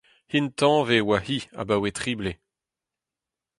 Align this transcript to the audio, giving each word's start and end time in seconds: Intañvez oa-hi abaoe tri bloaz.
Intañvez 0.37 1.03
oa-hi 1.07 1.37
abaoe 1.61 1.91
tri 1.97 2.11
bloaz. 2.17 2.37